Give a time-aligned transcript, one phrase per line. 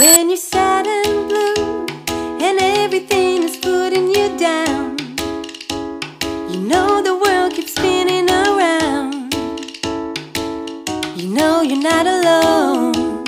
[0.00, 1.86] When you're sad and blue
[2.40, 4.96] and everything is putting you down,
[6.48, 9.34] you know the world keeps spinning around.
[11.20, 13.24] You know you're not alone.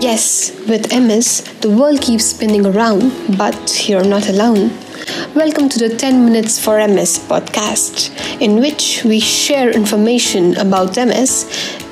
[0.00, 4.70] Yes, with MS, the world keeps spinning around, but you're not alone.
[5.34, 8.08] Welcome to the 10 Minutes for MS podcast,
[8.40, 11.44] in which we share information about MS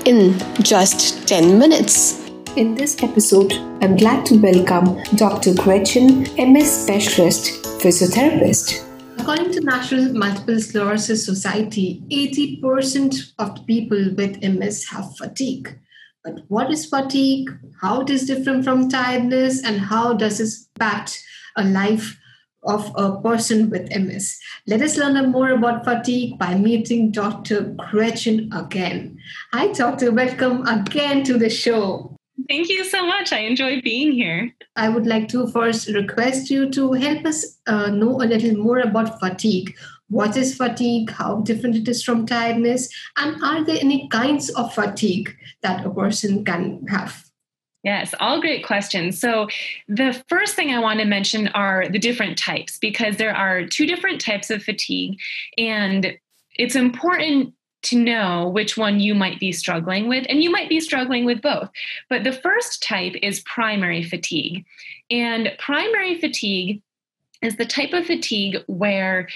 [0.06, 2.23] in just 10 minutes.
[2.56, 5.54] In this episode, I'm glad to welcome Dr.
[5.54, 8.86] Gretchen, MS specialist, physiotherapist.
[9.18, 15.76] According to National Multiple Sclerosis Society, 80% of people with MS have fatigue.
[16.22, 17.50] But what is fatigue?
[17.80, 21.24] How it is different from tiredness, and how does it impact
[21.56, 22.16] a life
[22.62, 24.38] of a person with MS.
[24.68, 27.74] Let us learn more about fatigue by meeting Dr.
[27.90, 29.18] Gretchen again.
[29.52, 30.12] Hi, Doctor.
[30.12, 32.14] Welcome again to the show.
[32.48, 33.32] Thank you so much.
[33.32, 34.54] I enjoy being here.
[34.76, 38.80] I would like to first request you to help us uh, know a little more
[38.80, 39.74] about fatigue.
[40.10, 41.10] What is fatigue?
[41.10, 42.88] How different it is from tiredness?
[43.16, 47.24] And are there any kinds of fatigue that a person can have?
[47.82, 49.20] Yes, all great questions.
[49.20, 49.48] So,
[49.88, 53.86] the first thing I want to mention are the different types because there are two
[53.86, 55.18] different types of fatigue,
[55.58, 56.16] and
[56.56, 57.52] it's important
[57.84, 61.40] to know which one you might be struggling with, and you might be struggling with
[61.40, 61.70] both.
[62.08, 64.64] But the first type is primary fatigue.
[65.10, 66.82] And primary fatigue
[67.42, 69.28] is the type of fatigue where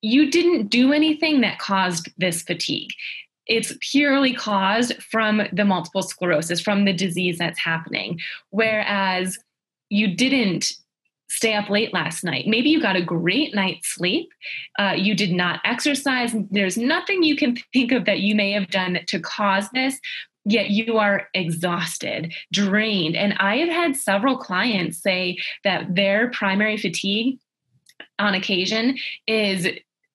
[0.00, 2.90] you didn't do anything that caused this fatigue
[3.46, 8.20] it's purely caused from the multiple sclerosis, from the disease that's happening.
[8.50, 9.38] Whereas
[9.90, 10.72] you didn't
[11.32, 12.46] stay up late last night.
[12.46, 14.30] Maybe you got a great night's sleep.
[14.78, 16.34] Uh, you did not exercise.
[16.50, 19.98] There's nothing you can think of that you may have done to cause this,
[20.44, 23.16] yet you are exhausted, drained.
[23.16, 27.38] And I have had several clients say that their primary fatigue
[28.18, 29.66] on occasion is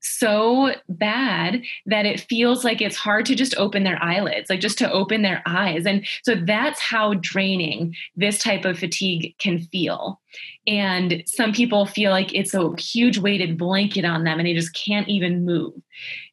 [0.08, 4.78] so bad that it feels like it's hard to just open their eyelids, like just
[4.80, 5.86] to open their eyes.
[5.86, 10.20] And so that's how draining this type of fatigue can feel.
[10.66, 14.74] And some people feel like it's a huge weighted blanket on them and they just
[14.74, 15.74] can't even move.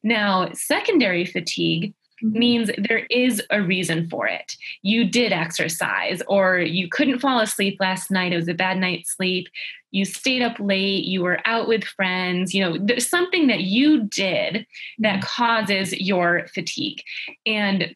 [0.03, 1.93] Now, secondary fatigue.
[2.21, 4.55] Means there is a reason for it.
[4.81, 8.33] You did exercise, or you couldn't fall asleep last night.
[8.33, 9.47] It was a bad night's sleep.
[9.91, 11.05] You stayed up late.
[11.05, 12.53] You were out with friends.
[12.53, 14.65] You know, there's something that you did
[14.99, 15.43] that mm-hmm.
[15.43, 17.01] causes your fatigue.
[17.45, 17.95] And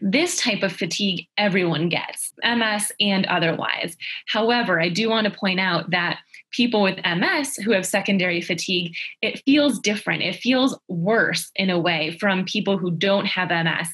[0.00, 3.96] this type of fatigue everyone gets, MS and otherwise.
[4.26, 6.18] However, I do want to point out that
[6.50, 10.22] people with MS who have secondary fatigue, it feels different.
[10.22, 13.88] It feels worse in a way from people who don't have MS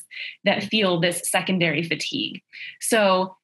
[0.45, 2.43] that feel this secondary fatigue.
[2.81, 3.37] So,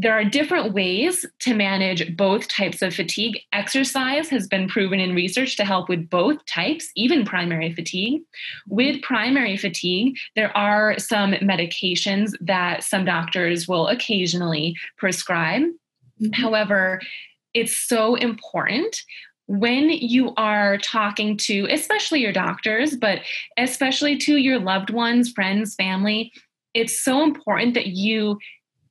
[0.00, 3.38] there are different ways to manage both types of fatigue.
[3.52, 8.22] Exercise has been proven in research to help with both types, even primary fatigue.
[8.66, 15.64] With primary fatigue, there are some medications that some doctors will occasionally prescribe.
[15.64, 16.32] Mm-hmm.
[16.32, 17.02] However,
[17.52, 19.02] it's so important
[19.48, 23.20] when you are talking to, especially your doctors, but
[23.58, 26.32] especially to your loved ones, friends, family,
[26.72, 28.38] it's so important that you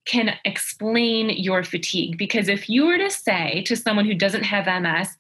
[0.09, 2.17] can explain your fatigue.
[2.17, 5.15] Because if you were to say to someone who doesn't have MS,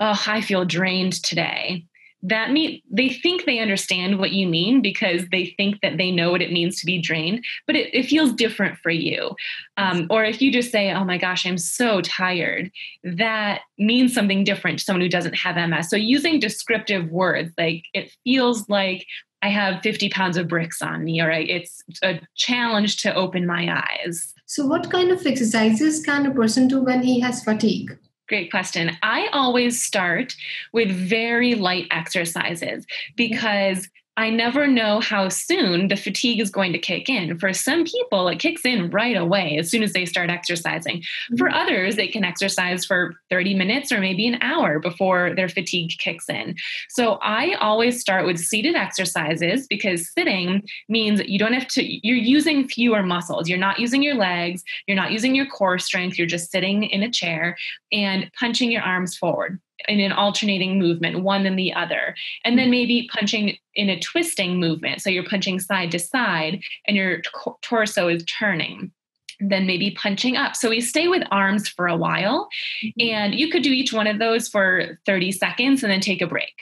[0.00, 1.86] oh, I feel drained today,
[2.24, 6.30] that mean they think they understand what you mean because they think that they know
[6.30, 9.34] what it means to be drained but it, it feels different for you
[9.76, 12.70] um, or if you just say oh my gosh i'm so tired
[13.02, 17.86] that means something different to someone who doesn't have ms so using descriptive words like
[17.92, 19.04] it feels like
[19.42, 23.82] i have 50 pounds of bricks on me or it's a challenge to open my
[23.82, 24.32] eyes.
[24.46, 27.96] So what kind of exercises can a person do when he has fatigue?
[28.28, 28.96] Great question.
[29.02, 30.34] I always start
[30.72, 32.86] with very light exercises
[33.16, 37.38] because I never know how soon the fatigue is going to kick in.
[37.38, 40.98] For some people, it kicks in right away as soon as they start exercising.
[40.98, 41.36] Mm-hmm.
[41.36, 45.92] For others, they can exercise for 30 minutes or maybe an hour before their fatigue
[45.98, 46.54] kicks in.
[46.90, 52.16] So I always start with seated exercises because sitting means you don't have to, you're
[52.16, 53.48] using fewer muscles.
[53.48, 57.02] You're not using your legs, you're not using your core strength, you're just sitting in
[57.02, 57.56] a chair
[57.90, 62.14] and punching your arms forward in an alternating movement, one and the other.
[62.44, 65.02] And then maybe punching in a twisting movement.
[65.02, 67.22] So you're punching side to side and your
[67.62, 68.92] torso is turning.
[69.40, 70.54] Then maybe punching up.
[70.54, 72.48] So we stay with arms for a while.
[72.84, 73.14] Mm-hmm.
[73.14, 76.26] And you could do each one of those for 30 seconds and then take a
[76.26, 76.54] break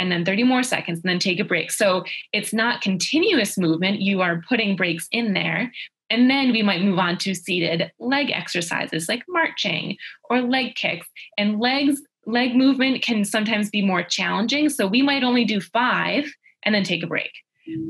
[0.00, 1.70] and then 30 more seconds and then take a break.
[1.72, 4.00] So it's not continuous movement.
[4.00, 5.72] You are putting breaks in there,
[6.10, 9.96] And then we might move on to seated leg exercises like marching
[10.30, 11.06] or leg kicks.
[11.36, 14.68] And legs, leg movement can sometimes be more challenging.
[14.68, 16.30] So we might only do five
[16.62, 17.32] and then take a break.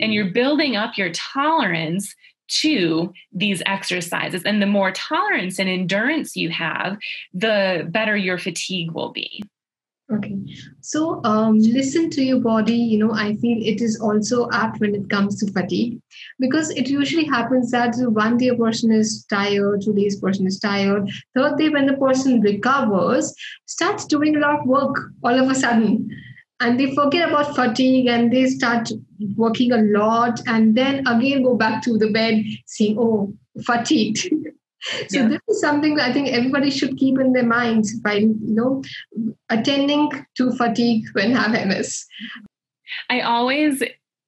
[0.01, 2.15] And you're building up your tolerance
[2.49, 4.43] to these exercises.
[4.45, 6.97] And the more tolerance and endurance you have,
[7.35, 9.43] the better your fatigue will be.
[10.11, 10.39] Okay.
[10.81, 12.75] So um, listen to your body.
[12.75, 16.01] You know, I feel it is also apt when it comes to fatigue
[16.39, 20.59] because it usually happens that one day a person is tired, two days person is
[20.59, 23.35] tired, third day when the person recovers,
[23.67, 26.09] starts doing a lot of work all of a sudden.
[26.61, 28.91] And they forget about fatigue and they start
[29.37, 34.31] working a lot and then again go back to the bed saying, oh, fatigued.
[35.09, 35.29] so yeah.
[35.29, 38.83] this is something I think everybody should keep in their minds by you know
[39.51, 42.07] attending to fatigue when have MS.
[43.11, 43.83] I always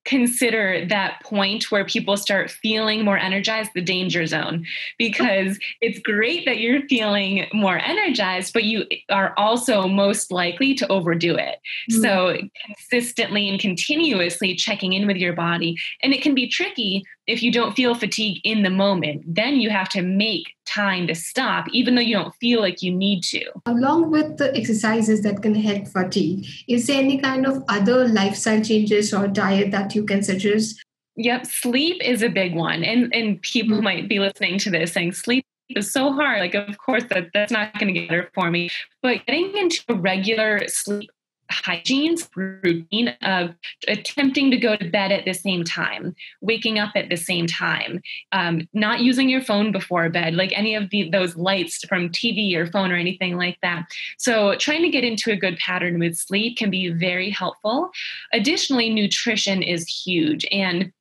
[0.07, 4.65] consider that point where people start feeling more energized the danger zone
[4.99, 10.89] because it's great that you're feeling more energized but you are also most likely to
[10.89, 11.59] overdo it
[11.91, 12.03] mm-hmm.
[12.03, 12.37] so
[12.67, 17.53] consistently and continuously checking in with your body and it can be tricky if you
[17.53, 21.95] don't feel fatigue in the moment then you have to make time to stop, even
[21.95, 23.45] though you don't feel like you need to.
[23.67, 28.63] Along with the exercises that can help fatigue, is there any kind of other lifestyle
[28.63, 30.83] changes or diet that you can suggest?
[31.17, 32.85] Yep, sleep is a big one.
[32.85, 33.85] And and people mm-hmm.
[33.85, 36.41] might be listening to this saying sleep is so hard.
[36.41, 38.71] Like, of course, that, that's not going to get better for me.
[39.03, 41.11] But getting into a regular sleep
[41.51, 43.55] hygiene routine of
[43.89, 48.01] attempting to go to bed at the same time, waking up at the same time,
[48.33, 52.55] um, not using your phone before bed, like any of the, those lights from TV
[52.55, 53.87] or phone or anything like that.
[54.19, 57.91] So, trying to get into a good pattern with sleep can be very helpful.
[58.33, 60.47] Additionally, nutrition is huge.
[60.51, 60.93] And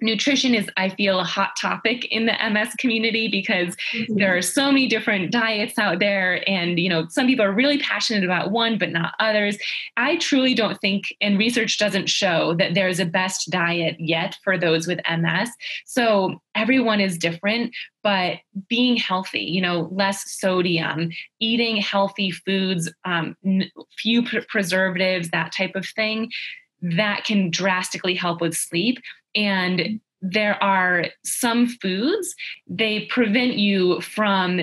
[0.00, 4.14] nutrition is i feel a hot topic in the ms community because mm-hmm.
[4.16, 7.78] there are so many different diets out there and you know some people are really
[7.78, 9.58] passionate about one but not others.
[9.96, 14.56] I truly don't think and research doesn't show that there's a best diet yet for
[14.58, 15.50] those with ms
[15.86, 21.10] so everyone is different but being healthy you know less sodium
[21.40, 23.36] eating healthy foods um,
[23.96, 26.30] few preservatives that type of thing
[26.80, 28.98] that can drastically help with sleep
[29.38, 32.34] and there are some foods,
[32.66, 34.60] they prevent you from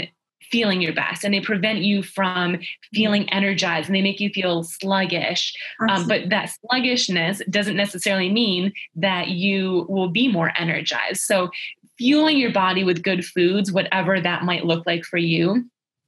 [0.52, 2.58] feeling your best and they prevent you from
[2.94, 5.54] feeling energized and they make you feel sluggish.
[5.90, 11.22] Um, but that sluggishness doesn't necessarily mean that you will be more energized.
[11.22, 11.50] So,
[11.98, 15.66] fueling your body with good foods, whatever that might look like for you,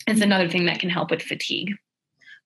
[0.08, 1.74] is another thing that can help with fatigue.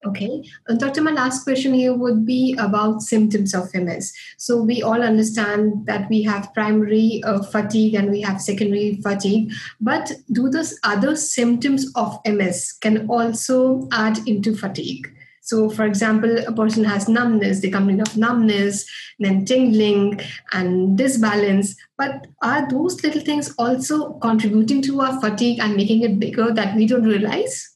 [0.03, 0.43] Okay.
[0.67, 4.11] Uh, Doctor, my last question here would be about symptoms of MS.
[4.37, 9.53] So we all understand that we have primary uh, fatigue and we have secondary fatigue,
[9.79, 15.07] but do those other symptoms of MS can also add into fatigue?
[15.43, 18.89] So, for example, a person has numbness, they come in of numbness,
[19.19, 20.19] then tingling
[20.53, 21.75] and disbalance.
[21.97, 26.75] But are those little things also contributing to our fatigue and making it bigger that
[26.75, 27.70] we don't realize?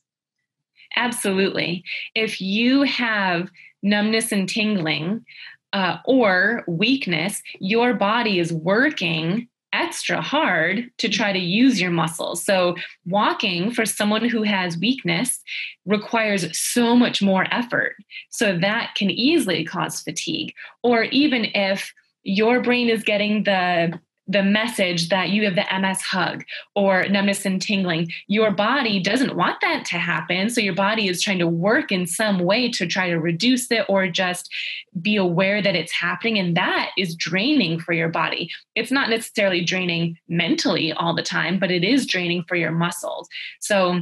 [0.96, 1.84] Absolutely.
[2.14, 3.50] If you have
[3.84, 5.26] numbness and tingling
[5.74, 12.44] uh, or weakness, your body is working extra hard to try to use your muscles.
[12.44, 15.42] So, walking for someone who has weakness
[15.86, 17.96] requires so much more effort.
[18.30, 20.54] So, that can easily cause fatigue.
[20.82, 21.94] Or even if
[22.24, 26.44] your brain is getting the the message that you have the MS hug
[26.76, 28.12] or numbness and tingling.
[28.28, 30.50] Your body doesn't want that to happen.
[30.50, 33.86] So your body is trying to work in some way to try to reduce it
[33.88, 34.52] or just
[35.00, 36.40] be aware that it's happening.
[36.40, 38.50] And that is draining for your body.
[38.74, 43.28] It's not necessarily draining mentally all the time, but it is draining for your muscles.
[43.60, 44.02] So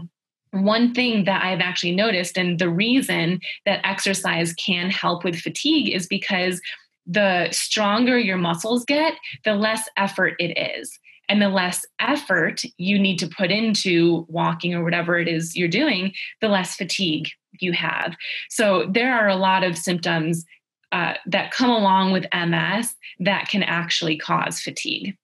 [0.51, 5.94] one thing that I've actually noticed, and the reason that exercise can help with fatigue
[5.94, 6.62] is because
[7.05, 10.98] the stronger your muscles get, the less effort it is.
[11.29, 15.69] And the less effort you need to put into walking or whatever it is you're
[15.69, 17.29] doing, the less fatigue
[17.60, 18.15] you have.
[18.50, 20.45] So there are a lot of symptoms
[20.91, 25.17] uh, that come along with MS that can actually cause fatigue.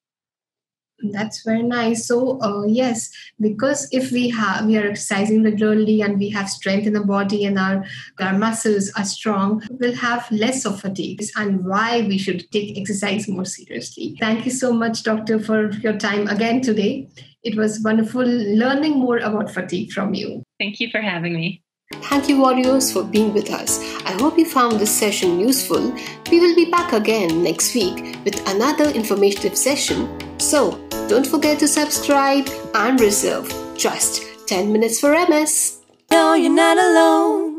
[1.02, 2.06] That's very nice.
[2.06, 6.88] So uh, yes, because if we have we are exercising regularly and we have strength
[6.88, 7.86] in the body and our
[8.20, 11.24] our muscles are strong, we'll have less of fatigue.
[11.36, 14.16] And why we should take exercise more seriously.
[14.20, 17.08] Thank you so much, doctor, for your time again today.
[17.44, 20.44] It was wonderful learning more about fatigue from you.
[20.60, 21.64] Thank you for having me.
[22.04, 23.80] Thank you, warriors, for being with us.
[24.06, 25.92] I hope you found this session useful.
[26.30, 30.08] We will be back again next week with another informative session.
[30.40, 30.78] So,
[31.10, 35.80] Don't forget to subscribe and reserve just 10 minutes for MS.
[36.12, 37.59] No, you're not alone.